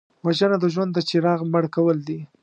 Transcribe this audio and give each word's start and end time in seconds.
وژنه 0.25 0.57
د 0.59 0.65
ژوند 0.73 0.91
د 0.93 0.99
څراغ 1.09 1.39
مړ 1.51 1.63
کول 1.75 1.97
دي 2.07 2.19